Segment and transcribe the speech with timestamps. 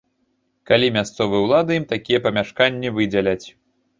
[0.69, 3.47] Калі мясцовыя ўлады ім такія памяшканні выдзяляць.